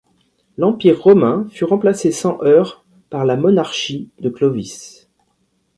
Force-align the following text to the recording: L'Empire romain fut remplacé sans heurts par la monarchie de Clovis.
L'Empire 0.57 0.99
romain 0.99 1.47
fut 1.51 1.63
remplacé 1.65 2.11
sans 2.11 2.41
heurts 2.41 2.83
par 3.11 3.23
la 3.23 3.37
monarchie 3.37 4.09
de 4.19 4.29
Clovis. 4.31 5.07